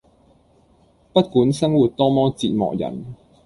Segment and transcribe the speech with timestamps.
[1.13, 3.05] 不管生活多麼折磨人